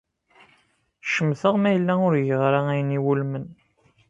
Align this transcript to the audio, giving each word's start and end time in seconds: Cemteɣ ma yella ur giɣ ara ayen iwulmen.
Cemteɣ 1.13 1.55
ma 1.59 1.69
yella 1.73 1.93
ur 2.05 2.13
giɣ 2.27 2.41
ara 2.47 2.61
ayen 2.71 2.95
iwulmen. 2.97 3.45